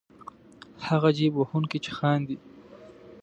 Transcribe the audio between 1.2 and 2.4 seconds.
وهونکی چې خاندي.